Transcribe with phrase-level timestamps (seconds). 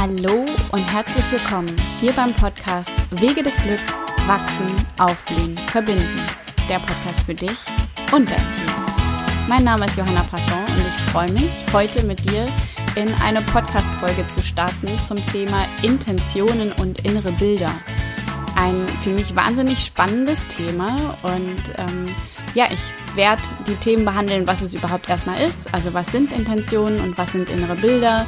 [0.00, 3.82] Hallo und herzlich willkommen hier beim Podcast Wege des Glücks,
[4.28, 6.20] Wachsen, Aufblühen, Verbinden.
[6.68, 7.58] Der Podcast für dich
[8.12, 8.70] und dein Team.
[9.48, 12.46] Mein Name ist Johanna Passon und ich freue mich, heute mit dir
[12.94, 17.72] in eine Podcast-Folge zu starten zum Thema Intentionen und innere Bilder.
[18.54, 22.14] Ein für mich wahnsinnig spannendes Thema und ähm,
[22.54, 25.74] ja, ich werde die Themen behandeln, was es überhaupt erstmal ist.
[25.74, 28.26] Also was sind Intentionen und was sind innere Bilder,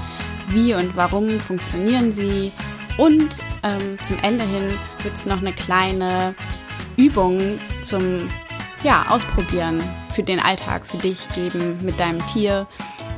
[0.53, 2.53] wie und warum funktionieren sie.
[2.99, 4.69] Und ähm, zum Ende hin
[5.03, 6.35] wird es noch eine kleine
[6.97, 8.29] Übung zum
[8.83, 9.83] ja, Ausprobieren
[10.15, 12.67] für den Alltag, für dich geben mit deinem Tier,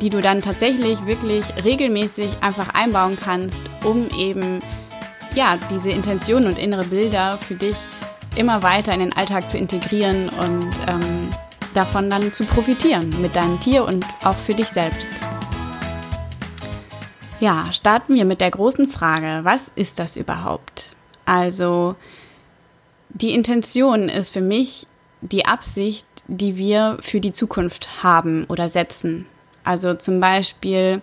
[0.00, 4.60] die du dann tatsächlich wirklich regelmäßig einfach einbauen kannst, um eben
[5.34, 7.76] ja, diese Intentionen und innere Bilder für dich
[8.36, 11.30] immer weiter in den Alltag zu integrieren und ähm,
[11.74, 15.10] davon dann zu profitieren mit deinem Tier und auch für dich selbst.
[17.42, 20.94] Ja, starten wir mit der großen Frage, was ist das überhaupt?
[21.24, 21.96] Also
[23.08, 24.86] die Intention ist für mich
[25.22, 29.26] die Absicht, die wir für die Zukunft haben oder setzen.
[29.64, 31.02] Also zum Beispiel,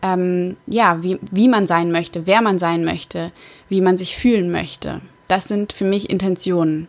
[0.00, 3.30] ähm, ja, wie, wie man sein möchte, wer man sein möchte,
[3.68, 5.02] wie man sich fühlen möchte.
[5.28, 6.88] Das sind für mich Intentionen.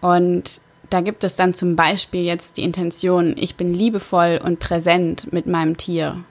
[0.00, 5.30] Und da gibt es dann zum Beispiel jetzt die Intention, ich bin liebevoll und präsent
[5.30, 6.24] mit meinem Tier.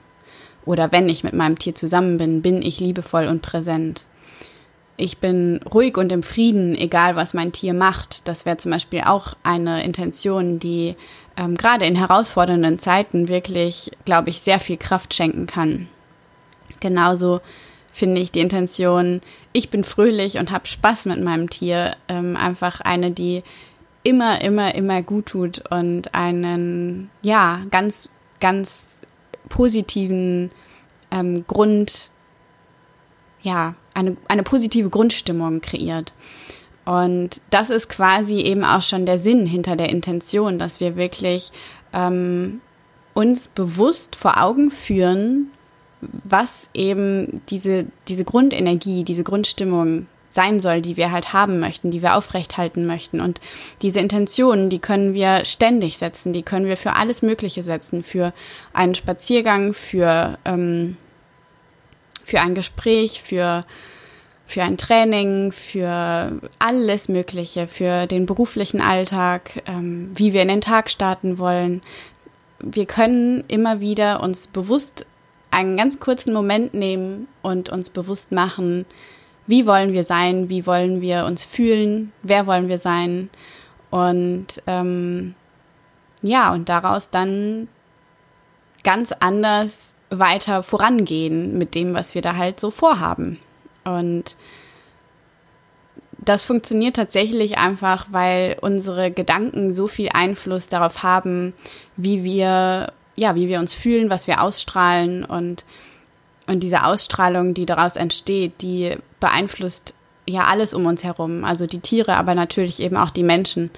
[0.64, 4.04] Oder wenn ich mit meinem Tier zusammen bin, bin ich liebevoll und präsent.
[4.96, 8.28] Ich bin ruhig und im Frieden, egal was mein Tier macht.
[8.28, 10.94] Das wäre zum Beispiel auch eine Intention, die
[11.36, 15.88] ähm, gerade in herausfordernden Zeiten wirklich, glaube ich, sehr viel Kraft schenken kann.
[16.78, 17.40] Genauso
[17.92, 19.20] finde ich die Intention,
[19.52, 23.42] ich bin fröhlich und habe Spaß mit meinem Tier, ähm, einfach eine, die
[24.02, 28.08] immer, immer, immer gut tut und einen, ja, ganz,
[28.40, 28.93] ganz
[29.48, 30.50] positiven
[31.10, 32.10] ähm, Grund,
[33.42, 36.12] ja, eine, eine positive Grundstimmung kreiert.
[36.84, 41.50] Und das ist quasi eben auch schon der Sinn hinter der Intention, dass wir wirklich
[41.92, 42.60] ähm,
[43.14, 45.50] uns bewusst vor Augen führen,
[46.24, 52.02] was eben diese, diese Grundenergie, diese Grundstimmung sein soll, die wir halt haben möchten, die
[52.02, 53.20] wir aufrechthalten möchten.
[53.20, 53.40] Und
[53.82, 58.32] diese Intentionen, die können wir ständig setzen, die können wir für alles Mögliche setzen, für
[58.72, 60.96] einen Spaziergang, für, ähm,
[62.24, 63.64] für ein Gespräch, für,
[64.46, 70.60] für ein Training, für alles Mögliche, für den beruflichen Alltag, ähm, wie wir in den
[70.60, 71.80] Tag starten wollen.
[72.58, 75.06] Wir können immer wieder uns bewusst
[75.52, 78.86] einen ganz kurzen Moment nehmen und uns bewusst machen,
[79.46, 83.30] wie wollen wir sein, wie wollen wir uns fühlen, wer wollen wir sein?
[83.90, 85.34] Und ähm,
[86.22, 87.68] ja, und daraus dann
[88.82, 93.40] ganz anders weiter vorangehen mit dem, was wir da halt so vorhaben.
[93.84, 94.36] Und
[96.18, 101.52] das funktioniert tatsächlich einfach, weil unsere Gedanken so viel Einfluss darauf haben,
[101.96, 105.64] wie wir, ja, wie wir uns fühlen, was wir ausstrahlen und
[106.46, 109.94] und diese Ausstrahlung, die daraus entsteht, die beeinflusst
[110.28, 111.44] ja alles um uns herum.
[111.44, 113.70] Also die Tiere, aber natürlich eben auch die Menschen.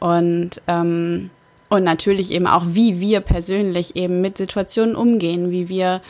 [0.00, 1.30] Und, ähm,
[1.68, 6.00] und natürlich eben auch, wie wir persönlich eben mit Situationen umgehen, wie wir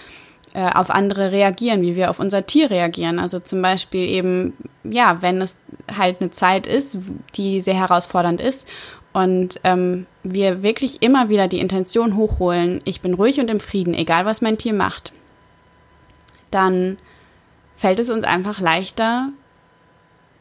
[0.54, 3.19] äh, auf andere reagieren, wie wir auf unser Tier reagieren.
[3.19, 4.54] Also zum Beispiel eben,
[4.84, 5.56] ja, wenn es
[5.94, 6.98] halt eine Zeit ist,
[7.34, 8.66] die sehr herausfordernd ist
[9.12, 13.94] und ähm, wir wirklich immer wieder die Intention hochholen, ich bin ruhig und im Frieden,
[13.94, 15.12] egal was mein Tier macht
[16.50, 16.98] dann
[17.76, 19.31] fällt es uns einfach leichter,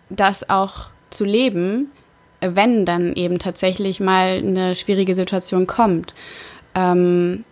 [0.10, 1.92] das auch zu leben,
[2.42, 6.14] wenn dann eben tatsächlich mal eine schwierige Situation kommt.
[6.76, 7.44] Ähm,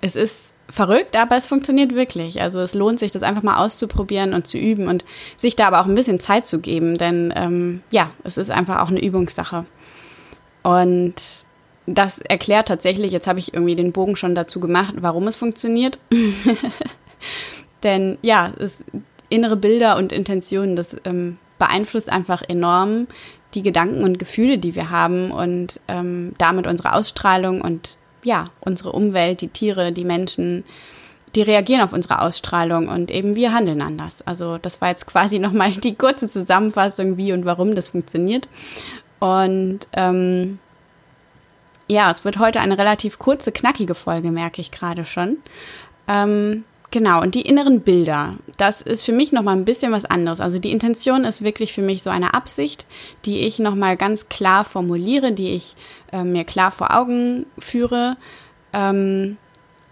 [0.00, 2.40] es ist verrückt, aber es funktioniert wirklich.
[2.40, 5.04] Also es lohnt sich, das einfach mal auszuprobieren und zu üben und
[5.36, 8.80] sich da aber auch ein bisschen Zeit zu geben, denn ähm, ja, es ist einfach
[8.80, 9.64] auch eine Übungssache.
[10.62, 11.14] Und
[11.86, 15.98] das erklärt tatsächlich, jetzt habe ich irgendwie den Bogen schon dazu gemacht, warum es funktioniert.
[17.82, 18.84] Denn ja, es,
[19.28, 23.06] innere Bilder und Intentionen, das ähm, beeinflusst einfach enorm
[23.54, 28.92] die Gedanken und Gefühle, die wir haben und ähm, damit unsere Ausstrahlung und ja, unsere
[28.92, 30.64] Umwelt, die Tiere, die Menschen,
[31.34, 34.22] die reagieren auf unsere Ausstrahlung und eben wir handeln anders.
[34.26, 38.48] Also das war jetzt quasi nochmal die kurze Zusammenfassung, wie und warum das funktioniert.
[39.18, 40.58] Und ähm,
[41.88, 45.38] ja, es wird heute eine relativ kurze, knackige Folge, merke ich gerade schon.
[46.06, 50.40] Ähm, Genau, und die inneren Bilder, das ist für mich nochmal ein bisschen was anderes.
[50.40, 52.86] Also die Intention ist wirklich für mich so eine Absicht,
[53.26, 55.76] die ich nochmal ganz klar formuliere, die ich
[56.12, 58.16] äh, mir klar vor Augen führe.
[58.72, 59.36] Ähm,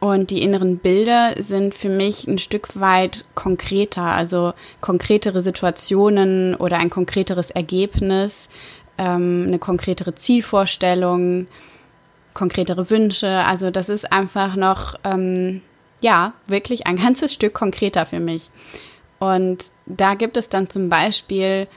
[0.00, 6.76] Und die inneren Bilder sind für mich ein Stück weit konkreter, also konkretere Situationen oder
[6.78, 8.48] ein konkreteres Ergebnis,
[8.98, 11.46] ähm, eine konkretere Zielvorstellung,
[12.34, 13.44] konkretere Wünsche.
[13.46, 15.62] Also das ist einfach noch, ähm,
[16.00, 18.50] ja, wirklich ein ganzes Stück konkreter für mich.
[19.18, 21.68] Und da gibt es dann zum Beispiel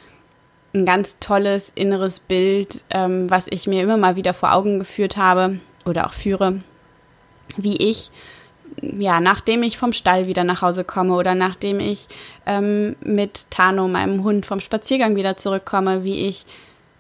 [0.74, 5.18] ein ganz tolles inneres Bild, ähm, was ich mir immer mal wieder vor Augen geführt
[5.18, 6.62] habe oder auch führe
[7.58, 8.12] wie ich,
[8.82, 12.08] ja, nachdem ich vom Stall wieder nach Hause komme oder nachdem ich
[12.46, 16.46] ähm, mit Tano, meinem Hund, vom Spaziergang wieder zurückkomme, wie ich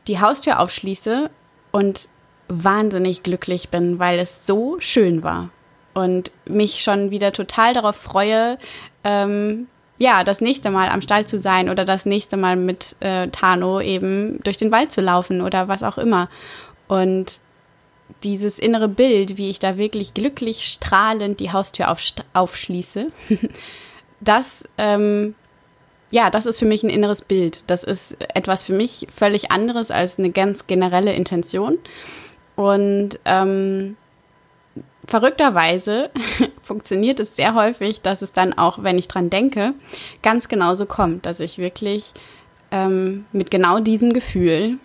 [0.08, 1.30] die Haustür aufschließe
[1.72, 2.10] und
[2.48, 5.50] wahnsinnig glücklich bin, weil es so schön war
[5.94, 8.58] und mich schon wieder total darauf freue,
[9.04, 9.68] ähm,
[10.00, 13.82] ja, das nächste Mal am Stall zu sein oder das nächste Mal mit äh, Tano
[13.82, 16.30] eben durch den Wald zu laufen oder was auch immer.
[16.88, 17.42] Und
[18.24, 22.02] dieses innere Bild, wie ich da wirklich glücklich strahlend die Haustür auf,
[22.34, 23.08] aufschließe,
[24.22, 25.36] das, ähm,
[26.12, 27.64] ja, das ist für mich ein inneres Bild.
[27.68, 31.78] Das ist etwas für mich völlig anderes als eine ganz generelle Intention.
[32.56, 33.96] Und ähm,
[35.10, 36.12] verrückterweise
[36.62, 39.74] funktioniert es sehr häufig, dass es dann auch, wenn ich dran denke,
[40.22, 42.14] ganz genauso kommt, dass ich wirklich
[42.72, 44.78] ähm, mit genau diesem Gefühl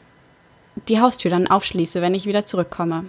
[0.89, 3.05] die Haustür dann aufschließe, wenn ich wieder zurückkomme.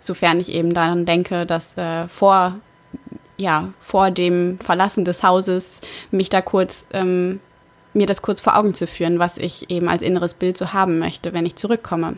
[0.00, 2.56] Sofern ich eben daran denke, dass äh, vor,
[3.36, 5.80] ja, vor dem Verlassen des Hauses
[6.10, 7.40] mich da kurz, ähm,
[7.94, 10.98] mir das kurz vor Augen zu führen, was ich eben als inneres Bild so haben
[10.98, 12.16] möchte, wenn ich zurückkomme.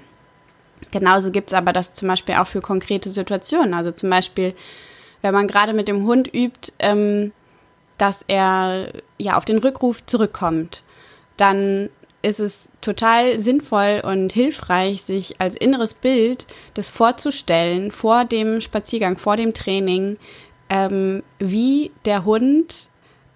[0.91, 3.75] Genauso gibt es aber das zum Beispiel auch für konkrete Situationen.
[3.75, 4.55] Also zum Beispiel,
[5.23, 7.33] wenn man gerade mit dem Hund übt, ähm,
[7.99, 10.83] dass er ja auf den Rückruf zurückkommt,
[11.37, 11.89] dann
[12.23, 19.17] ist es total sinnvoll und hilfreich, sich als inneres Bild das vorzustellen vor dem Spaziergang,
[19.17, 20.19] vor dem Training,
[20.69, 22.89] ähm, wie der Hund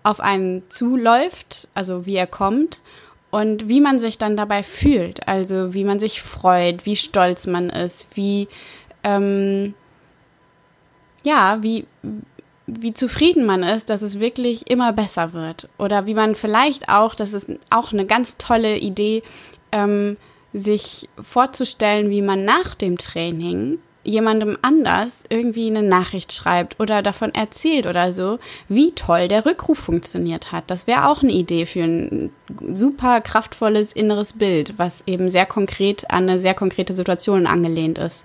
[0.02, 2.80] auf einen zuläuft, also wie er kommt
[3.36, 7.68] und wie man sich dann dabei fühlt, also wie man sich freut, wie stolz man
[7.68, 8.48] ist, wie
[9.04, 9.74] ähm,
[11.22, 11.84] ja, wie
[12.66, 15.68] wie zufrieden man ist, dass es wirklich immer besser wird.
[15.76, 19.22] Oder wie man vielleicht auch, das ist auch eine ganz tolle Idee,
[19.70, 20.16] ähm,
[20.54, 27.34] sich vorzustellen, wie man nach dem Training jemandem anders irgendwie eine Nachricht schreibt oder davon
[27.34, 28.38] erzählt oder so,
[28.68, 30.64] wie toll der Rückruf funktioniert hat.
[30.70, 32.30] Das wäre auch eine Idee für ein
[32.72, 38.24] super kraftvolles inneres Bild, was eben sehr konkret an eine sehr konkrete Situation angelehnt ist.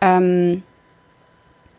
[0.00, 0.62] Ähm,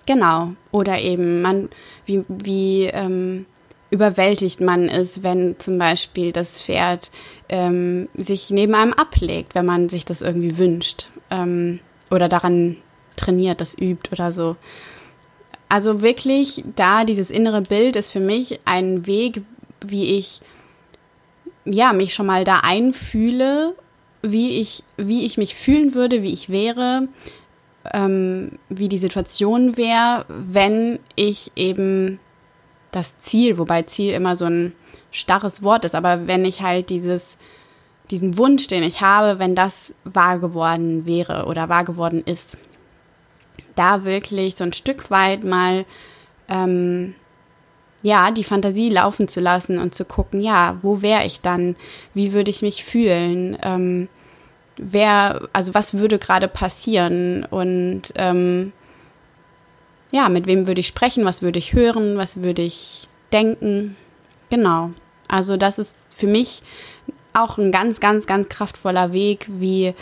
[0.08, 0.54] Genau.
[0.72, 1.70] Oder eben man,
[2.06, 3.46] wie, wie ähm,
[3.92, 7.12] überwältigt man ist, wenn zum Beispiel das Pferd
[7.50, 12.78] ähm, sich neben einem ablegt, wenn man sich das irgendwie wünscht ähm, oder daran
[13.18, 14.56] trainiert, das übt oder so.
[15.70, 19.42] Also wirklich, da dieses innere Bild ist für mich ein Weg,
[19.86, 20.42] wie ich
[21.66, 23.76] ja mich schon mal da einfühle,
[24.22, 27.10] wie ich wie ich mich fühlen würde, wie ich wäre,
[27.94, 32.20] ähm, wie die Situation wäre, wenn ich eben
[32.92, 34.74] das Ziel, wobei Ziel immer so ein
[35.12, 37.38] starres Wort ist, aber wenn ich halt dieses,
[38.12, 42.58] diesen Wunsch, den ich habe, wenn das wahr geworden wäre oder wahr geworden ist,
[43.78, 45.86] da wirklich so ein Stück weit mal
[46.50, 47.16] ähm,
[48.02, 51.76] ja, die Fantasie laufen zu lassen und zu gucken, ja, wo wäre ich dann?
[52.14, 53.58] Wie würde ich mich fühlen?
[53.64, 54.08] Ähm,
[54.78, 58.72] wer, also was würde gerade passieren und ähm,
[60.12, 63.98] ja, mit wem würde ich sprechen, was würde ich hören, was würde ich denken.
[64.50, 64.92] Genau.
[65.28, 66.62] Also das ist für mich
[67.34, 69.94] auch ein ganz, ganz, ganz kraftvoller Weg, wie,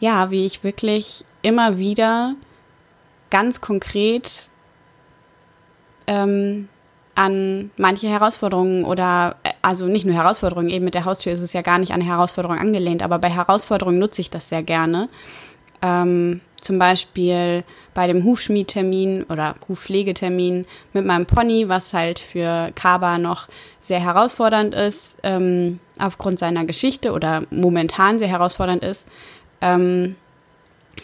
[0.00, 2.36] ja, wie ich wirklich immer wieder
[3.32, 4.50] ganz konkret
[6.06, 6.68] ähm,
[7.14, 11.54] an manche Herausforderungen oder äh, also nicht nur Herausforderungen, eben mit der Haustür ist es
[11.54, 15.08] ja gar nicht an Herausforderungen angelehnt, aber bei Herausforderungen nutze ich das sehr gerne.
[15.80, 23.18] Ähm, zum Beispiel bei dem Hufschmiedtermin oder Hufpflegetermin mit meinem Pony, was halt für Kaba
[23.18, 23.48] noch
[23.80, 29.08] sehr herausfordernd ist, ähm, aufgrund seiner Geschichte oder momentan sehr herausfordernd ist,
[29.62, 30.16] ähm,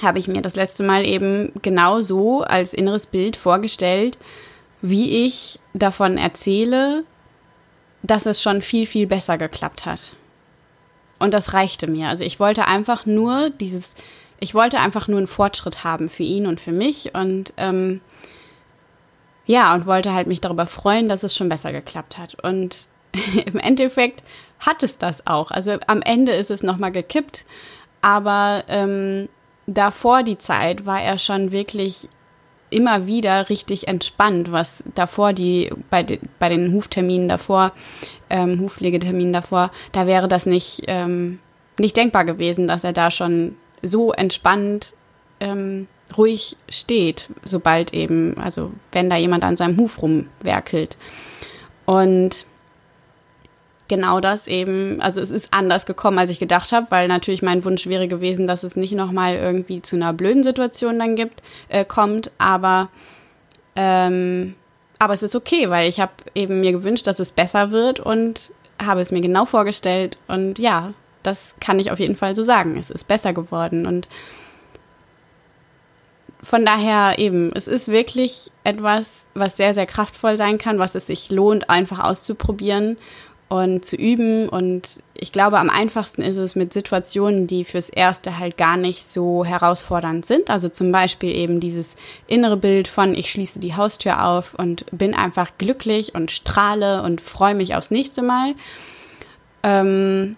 [0.03, 4.19] habe ich mir das letzte Mal eben genau so als inneres Bild vorgestellt,
[4.81, 7.05] wie ich davon erzähle,
[8.03, 10.01] dass es schon viel, viel besser geklappt hat.
[11.19, 12.09] Und das reichte mir.
[12.09, 13.95] Also ich wollte einfach nur dieses,
[14.39, 18.01] ich wollte einfach nur einen Fortschritt haben für ihn und für mich und ähm,
[19.47, 22.37] ja, und wollte halt mich darüber freuen, dass es schon besser geklappt hat.
[22.45, 22.87] Und
[23.47, 24.23] im Endeffekt
[24.61, 25.51] hat es das auch.
[25.51, 27.47] Also am Ende ist es nochmal gekippt,
[28.03, 29.29] aber ähm,
[29.69, 32.09] davor die Zeit war er schon wirklich
[32.71, 37.73] immer wieder richtig entspannt, was davor die, bei, de, bei den Hufterminen davor,
[38.31, 41.39] ähm, Hufpflegeterminen davor, da wäre das nicht, ähm,
[41.79, 44.95] nicht denkbar gewesen, dass er da schon so entspannt
[45.41, 50.97] ähm, ruhig steht, sobald eben, also wenn da jemand an seinem Huf rumwerkelt.
[51.87, 52.45] Und
[53.89, 57.65] genau das eben, also es ist anders gekommen, als ich gedacht habe, weil natürlich mein
[57.65, 61.85] Wunsch wäre gewesen, dass es nicht nochmal irgendwie zu einer blöden Situation dann gibt, äh,
[61.85, 62.89] kommt, aber
[63.77, 64.55] ähm,
[64.99, 68.51] aber es ist okay, weil ich habe eben mir gewünscht, dass es besser wird und
[68.83, 70.19] habe es mir genau vorgestellt.
[70.27, 70.93] Und ja,
[71.23, 72.77] das kann ich auf jeden Fall so sagen.
[72.77, 73.87] Es ist besser geworden.
[73.87, 74.09] Und
[76.43, 81.07] von daher eben, es ist wirklich etwas, was sehr, sehr kraftvoll sein kann, was es
[81.07, 82.97] sich lohnt, einfach auszuprobieren
[83.49, 84.49] und zu üben.
[84.49, 89.11] Und ich glaube, am einfachsten ist es mit Situationen, die fürs Erste halt gar nicht
[89.11, 90.51] so herausfordernd sind.
[90.51, 95.15] Also zum Beispiel eben dieses innere Bild von, ich schließe die Haustür auf und bin
[95.15, 98.55] einfach glücklich und strahle und freue mich aufs nächste Mal.
[99.63, 100.37] Ähm,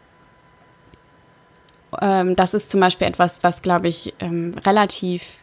[2.00, 5.38] ähm, das ist zum Beispiel etwas, was, glaube ich, ähm, relativ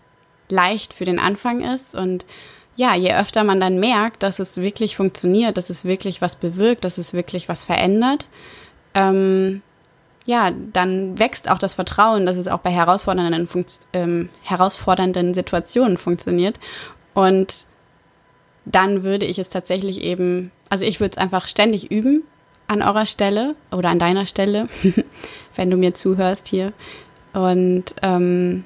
[0.50, 2.26] leicht für den Anfang ist und
[2.78, 6.86] ja, je öfter man dann merkt, dass es wirklich funktioniert, dass es wirklich was bewirkt,
[6.86, 8.28] dass es wirklich was verändert,
[8.94, 9.64] ähm,
[10.26, 16.60] ja, dann wächst auch das Vertrauen, dass es auch bei herausfordernden, ähm, herausfordernden Situationen funktioniert.
[17.14, 17.66] Und
[18.66, 22.24] dann würde ich es tatsächlich eben, also ich würde es einfach ständig üben
[22.68, 24.68] an eurer Stelle oder an deiner Stelle,
[25.56, 26.74] wenn du mir zuhörst hier.
[27.34, 28.66] Und ähm,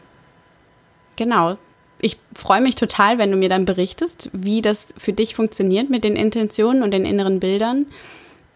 [1.15, 1.57] genau,
[2.01, 6.03] ich freue mich total, wenn du mir dann berichtest, wie das für dich funktioniert mit
[6.03, 7.85] den Intentionen und den inneren Bildern.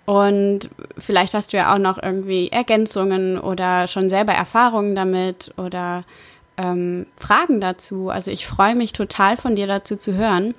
[0.05, 6.03] Und vielleicht hast du ja auch noch irgendwie Ergänzungen oder schon selber Erfahrungen damit oder
[6.57, 8.09] ähm, Fragen dazu.
[8.09, 10.53] Also ich freue mich total von dir dazu zu hören.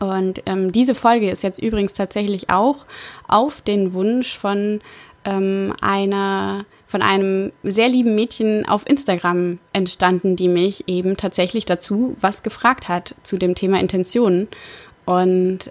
[0.00, 2.86] Und ähm, diese Folge ist jetzt übrigens tatsächlich auch
[3.28, 4.80] auf den Wunsch von
[5.24, 12.16] ähm, einer von einem sehr lieben Mädchen auf Instagram entstanden, die mich eben tatsächlich dazu
[12.20, 14.46] was gefragt hat zu dem Thema Intentionen.
[15.04, 15.70] Und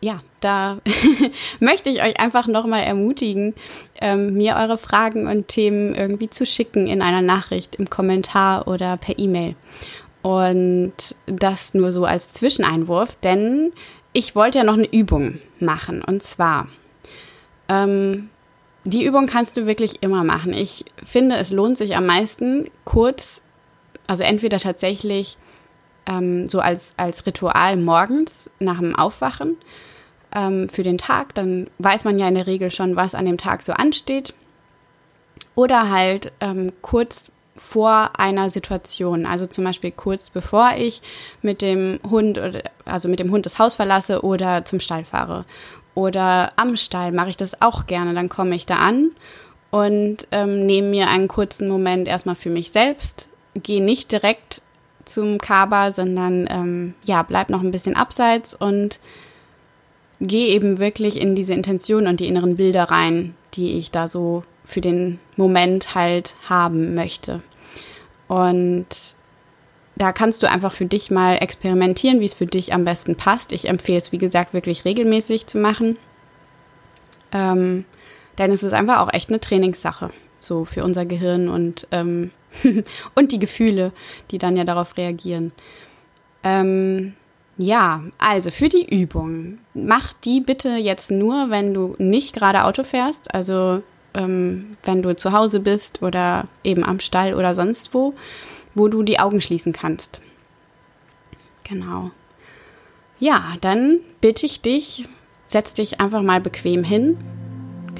[0.00, 0.78] ja, da
[1.60, 3.54] möchte ich euch einfach nochmal ermutigen,
[4.00, 8.96] ähm, mir eure Fragen und Themen irgendwie zu schicken in einer Nachricht, im Kommentar oder
[8.96, 9.54] per E-Mail.
[10.22, 13.70] Und das nur so als Zwischeneinwurf, denn
[14.12, 16.02] ich wollte ja noch eine Übung machen.
[16.02, 16.66] Und zwar,
[17.68, 18.28] ähm,
[18.84, 20.52] die Übung kannst du wirklich immer machen.
[20.52, 23.42] Ich finde, es lohnt sich am meisten kurz,
[24.06, 25.38] also entweder tatsächlich
[26.06, 29.56] ähm, so als, als Ritual morgens nach dem Aufwachen
[30.34, 33.38] ähm, für den Tag, dann weiß man ja in der Regel schon, was an dem
[33.38, 34.34] Tag so ansteht.
[35.54, 41.00] Oder halt ähm, kurz vor einer Situation, also zum Beispiel kurz bevor ich
[41.40, 45.44] mit dem Hund oder also mit dem Hund das Haus verlasse oder zum Stall fahre
[45.94, 48.14] oder am Stall mache ich das auch gerne.
[48.14, 49.10] Dann komme ich da an
[49.70, 54.62] und ähm, nehme mir einen kurzen Moment erstmal für mich selbst, gehe nicht direkt
[55.04, 59.00] zum Kaba, sondern ähm, ja, bleib noch ein bisschen abseits und
[60.20, 64.44] gehe eben wirklich in diese Intention und die inneren Bilder rein, die ich da so
[64.64, 67.42] für den Moment halt haben möchte.
[68.28, 68.86] Und
[69.96, 73.52] da kannst du einfach für dich mal experimentieren, wie es für dich am besten passt.
[73.52, 75.96] Ich empfehle es, wie gesagt, wirklich regelmäßig zu machen.
[77.32, 77.84] Ähm,
[78.38, 80.10] denn es ist einfach auch echt eine Trainingssache,
[80.40, 82.30] so für unser Gehirn und, ähm,
[83.14, 83.92] und die Gefühle,
[84.30, 85.52] die dann ja darauf reagieren.
[86.42, 87.14] Ähm,
[87.56, 92.82] ja, also für die Übung, mach die bitte jetzt nur, wenn du nicht gerade Auto
[92.82, 93.82] fährst, also
[94.14, 98.14] ähm, wenn du zu Hause bist oder eben am Stall oder sonst wo
[98.74, 100.20] wo du die Augen schließen kannst.
[101.64, 102.10] Genau.
[103.18, 105.08] Ja, dann bitte ich dich,
[105.46, 107.16] setz dich einfach mal bequem hin.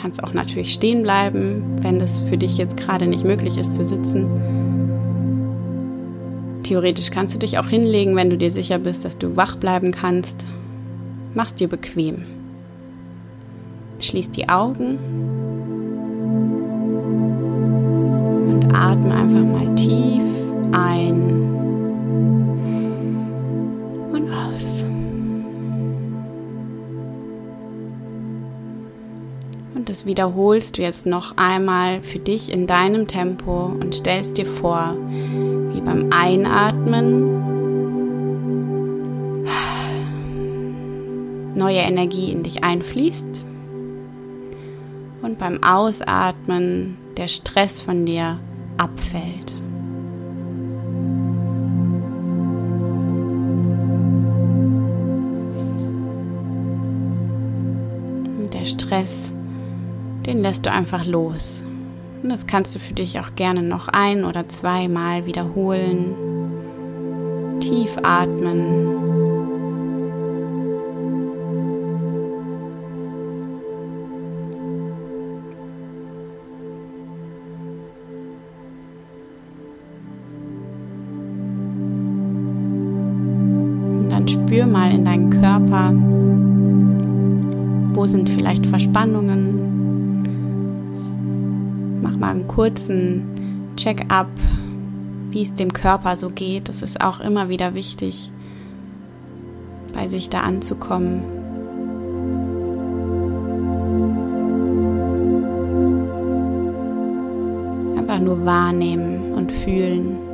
[0.01, 3.85] Kannst auch natürlich stehen bleiben, wenn das für dich jetzt gerade nicht möglich ist zu
[3.85, 4.29] sitzen.
[6.65, 9.93] Theoretisch kannst du dich auch hinlegen, wenn du dir sicher bist, dass du wach bleiben
[9.93, 10.45] kannst.
[11.35, 12.25] Mach's dir bequem.
[14.01, 14.99] Schließ die Augen
[18.51, 20.24] und atme einfach mal tief
[20.75, 21.15] ein
[24.13, 24.85] und aus.
[29.75, 34.47] Und das wiederholst du jetzt noch einmal für dich in deinem Tempo und stellst dir
[34.47, 34.97] vor,
[35.73, 37.55] wie beim Einatmen
[41.55, 43.45] neue Energie in dich einfließt
[45.23, 48.39] und beim Ausatmen der Stress von dir
[48.77, 49.63] abfällt.
[58.95, 59.35] Stress,
[60.25, 61.65] den lässt du einfach los.
[62.23, 66.15] Und das kannst du für dich auch gerne noch ein oder zweimal wiederholen.
[67.59, 68.94] Tief atmen.
[88.95, 90.31] Verspannungen.
[92.01, 94.29] Mach mal einen kurzen Check-up,
[95.31, 96.69] wie es dem Körper so geht.
[96.69, 98.31] Das ist auch immer wieder wichtig,
[99.93, 101.25] bei sich da anzukommen.
[107.99, 110.34] Einfach nur wahrnehmen und fühlen.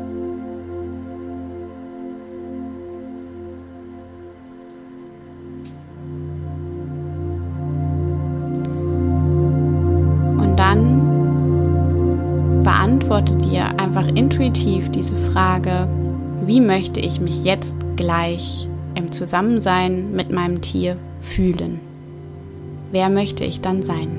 [15.00, 15.88] Diese Frage,
[16.44, 21.80] wie möchte ich mich jetzt gleich im Zusammensein mit meinem Tier fühlen?
[22.92, 24.10] Wer möchte ich dann sein?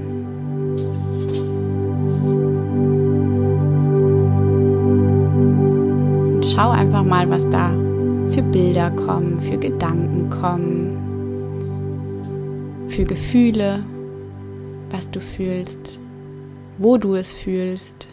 [6.34, 7.70] Und schau einfach mal, was da
[8.32, 10.98] für Bilder kommen, für Gedanken kommen,
[12.88, 13.84] für Gefühle,
[14.90, 16.00] was du fühlst,
[16.80, 18.08] wo du es fühlst.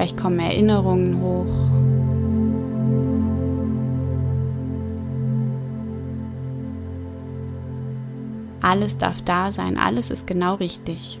[0.00, 1.44] Vielleicht kommen Erinnerungen hoch.
[8.62, 11.20] Alles darf da sein, alles ist genau richtig.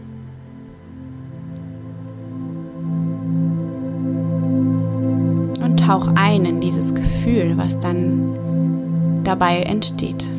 [5.62, 10.29] Und tauch ein in dieses Gefühl, was dann dabei entsteht.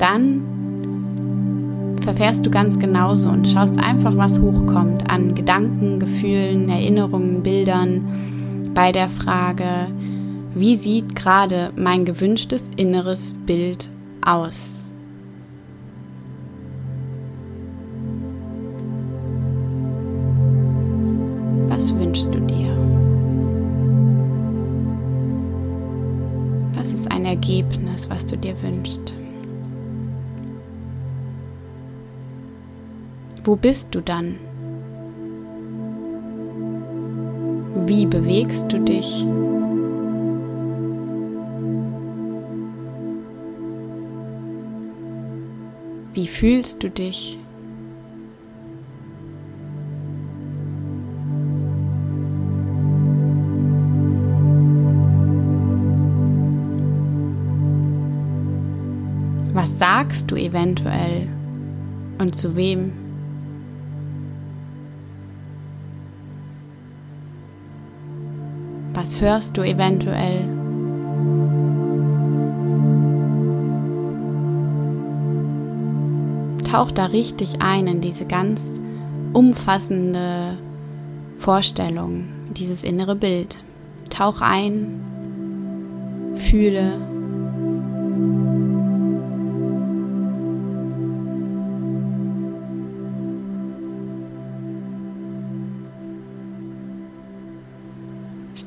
[0.00, 0.40] Dann
[2.00, 8.92] verfährst du ganz genauso und schaust einfach, was hochkommt an Gedanken, Gefühlen, Erinnerungen, Bildern bei
[8.92, 9.88] der Frage,
[10.54, 13.88] wie sieht gerade mein gewünschtes inneres Bild
[14.24, 14.84] aus?
[21.68, 22.76] Was wünschst du dir?
[26.74, 29.09] Was ist ein Ergebnis, was du dir wünschst?
[33.42, 34.36] Wo bist du dann?
[37.86, 39.26] Wie bewegst du dich?
[46.12, 47.38] Wie fühlst du dich?
[59.54, 61.26] Was sagst du eventuell
[62.18, 63.09] und zu wem?
[69.00, 70.46] Was hörst du eventuell?
[76.70, 78.78] Tauch da richtig ein in diese ganz
[79.32, 80.58] umfassende
[81.38, 83.64] Vorstellung, dieses innere Bild.
[84.10, 85.00] Tauch ein,
[86.34, 87.00] fühle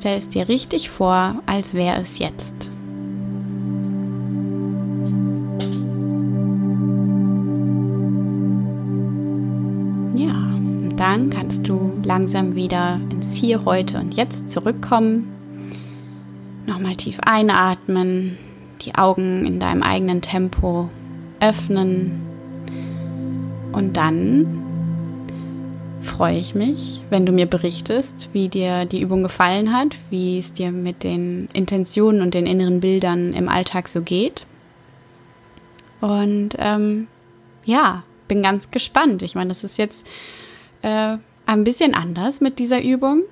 [0.03, 2.69] Stell es dir richtig vor, als wäre es jetzt.
[10.13, 10.35] Ja,
[10.97, 15.31] dann kannst du langsam wieder ins Hier, heute und jetzt zurückkommen.
[16.65, 18.37] Nochmal tief einatmen,
[18.81, 20.89] die Augen in deinem eigenen Tempo
[21.39, 22.11] öffnen
[23.71, 24.62] und dann
[26.03, 30.53] freue ich mich, wenn du mir berichtest, wie dir die Übung gefallen hat, wie es
[30.53, 34.45] dir mit den Intentionen und den inneren Bildern im Alltag so geht.
[36.01, 37.07] Und ähm,
[37.65, 39.21] ja, bin ganz gespannt.
[39.21, 40.05] Ich meine, das ist jetzt
[40.81, 43.23] äh, ein bisschen anders mit dieser Übung,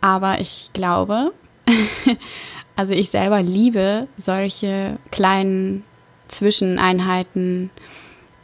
[0.00, 1.32] aber ich glaube,
[2.76, 5.84] also ich selber liebe solche kleinen
[6.28, 7.70] Zwischeneinheiten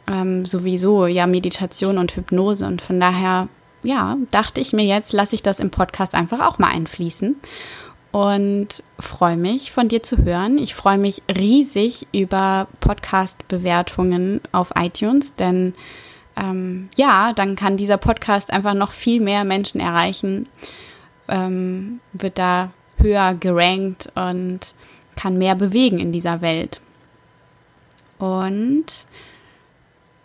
[0.07, 3.49] ähm, sowieso, ja, Meditation und Hypnose und von daher
[3.83, 7.35] ja, dachte ich mir jetzt, lasse ich das im Podcast einfach auch mal einfließen
[8.11, 10.57] und freue mich von dir zu hören.
[10.57, 15.73] Ich freue mich riesig über Podcast-Bewertungen auf iTunes, denn
[16.35, 20.47] ähm, ja, dann kann dieser Podcast einfach noch viel mehr Menschen erreichen.
[21.27, 24.59] ähm, wird da höher gerankt und
[25.15, 26.81] kann mehr bewegen in dieser Welt.
[28.19, 28.85] Und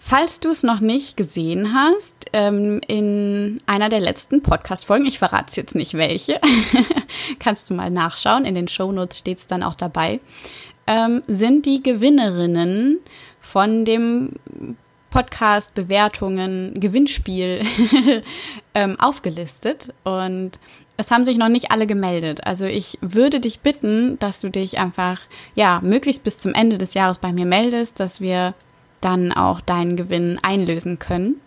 [0.09, 5.47] falls du es noch nicht gesehen hast, ähm, in einer der letzten Podcast-Folgen, ich verrate
[5.49, 6.41] es jetzt nicht welche,
[7.39, 10.21] kannst du mal nachschauen, in den Shownotes steht es dann auch dabei,
[10.87, 13.01] ähm, sind die Gewinnerinnen
[13.39, 14.33] von dem
[15.11, 17.63] Podcast, Bewertungen, Gewinnspiel
[18.75, 19.93] ähm, aufgelistet.
[20.05, 20.53] Und
[20.97, 22.45] es haben sich noch nicht alle gemeldet.
[22.45, 25.21] Also ich würde dich bitten, dass du dich einfach,
[25.55, 28.55] ja, möglichst bis zum Ende des Jahres bei mir meldest, dass wir
[29.01, 31.41] dann auch deinen Gewinn einlösen können.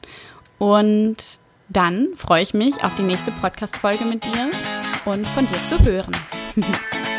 [0.58, 4.52] Und dann freue ich mich auf die nächste Podcast-Folge mit dir
[5.06, 6.12] und von dir zu hören.